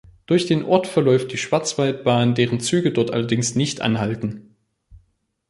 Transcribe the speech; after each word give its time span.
Durch 0.25 0.47
den 0.47 0.63
Ort 0.63 0.87
verläuft 0.87 1.31
die 1.31 1.37
Schwarzwaldbahn, 1.37 2.33
deren 2.33 2.59
Züge 2.59 2.91
dort 2.91 3.11
allerdings 3.11 3.53
nicht 3.53 3.81
anhalten. 3.81 4.55